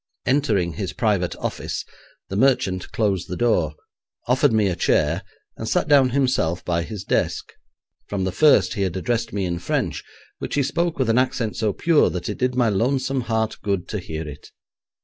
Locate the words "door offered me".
3.37-4.67